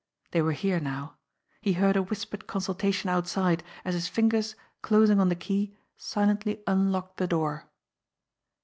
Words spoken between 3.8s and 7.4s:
as his fingers, closing on the key, si lently unlocked the